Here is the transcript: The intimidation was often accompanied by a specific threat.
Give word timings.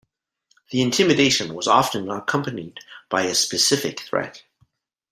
The 0.71 0.81
intimidation 0.81 1.53
was 1.53 1.67
often 1.67 2.09
accompanied 2.09 2.79
by 3.07 3.21
a 3.25 3.35
specific 3.35 3.99
threat. 3.99 4.41